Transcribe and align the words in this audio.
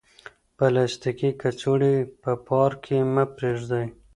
پلاستیکي 0.57 1.29
کڅوړې 1.41 1.95
په 2.21 2.31
پارک 2.47 2.77
کې 2.85 2.97
مه 3.13 3.23
پریږدئ. 3.35 3.85